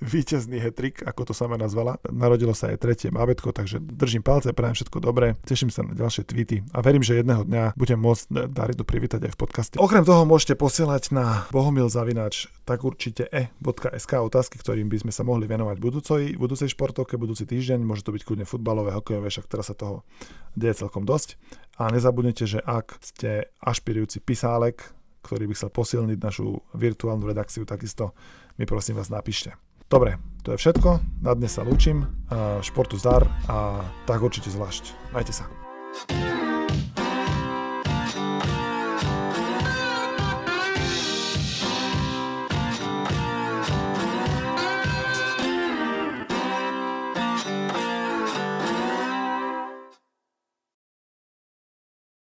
víťazný 0.00 0.58
hetrik, 0.60 1.02
ako 1.04 1.30
to 1.30 1.34
sama 1.36 1.60
nazvala. 1.60 2.00
Narodilo 2.08 2.56
sa 2.56 2.72
aj 2.72 2.80
tretie 2.80 3.08
bábetko, 3.12 3.52
takže 3.52 3.80
držím 3.80 4.24
palce, 4.24 4.54
prajem 4.56 4.76
všetko 4.76 4.98
dobré, 5.00 5.36
teším 5.44 5.68
sa 5.68 5.84
na 5.84 5.92
ďalšie 5.92 6.24
tweety 6.24 6.64
a 6.72 6.80
verím, 6.80 7.04
že 7.04 7.20
jedného 7.20 7.44
dňa 7.44 7.76
budem 7.76 8.00
môcť 8.00 8.50
Daritu 8.50 8.82
privítať 8.86 9.28
aj 9.28 9.32
v 9.34 9.38
podcaste. 9.38 9.76
Okrem 9.76 10.04
toho 10.06 10.24
môžete 10.24 10.56
posielať 10.56 11.12
na 11.12 11.44
bohumil 11.52 11.90
zavinač 11.92 12.50
tak 12.70 12.86
určite 12.86 13.26
e.sk 13.34 14.12
otázky, 14.14 14.62
ktorým 14.62 14.86
by 14.86 15.02
sme 15.02 15.12
sa 15.12 15.26
mohli 15.26 15.50
venovať 15.50 15.76
budúcej, 15.82 16.38
budúcej 16.38 16.70
športovke, 16.70 17.18
budúci 17.18 17.42
týždeň, 17.42 17.82
môže 17.82 18.06
to 18.06 18.14
byť 18.14 18.22
kľudne 18.22 18.46
futbalové, 18.46 18.94
hokejové, 18.94 19.26
však 19.26 19.50
teraz 19.50 19.74
sa 19.74 19.74
toho 19.74 20.06
deje 20.54 20.86
celkom 20.86 21.02
dosť. 21.02 21.34
A 21.82 21.90
nezabudnite, 21.90 22.46
že 22.46 22.62
ak 22.62 23.02
ste 23.02 23.50
ašpirujúci 23.58 24.22
pisálek, 24.22 24.86
ktorý 25.22 25.48
by 25.50 25.54
chcel 25.56 25.70
posilniť 25.72 26.18
našu 26.18 26.60
virtuálnu 26.74 27.28
redakciu, 27.28 27.68
takisto 27.68 28.16
mi 28.56 28.64
prosím 28.64 28.96
vás 28.96 29.12
napíšte. 29.12 29.54
Dobre, 29.90 30.22
to 30.46 30.54
je 30.54 30.60
všetko. 30.62 31.20
Na 31.26 31.34
dnes 31.34 31.50
sa 31.50 31.66
lúčim. 31.66 32.06
Športu 32.62 32.94
zdar 32.94 33.26
a 33.50 33.82
tak 34.06 34.22
určite 34.22 34.46
zvlášť. 34.46 35.10
Majte 35.10 35.34
sa. 35.34 35.50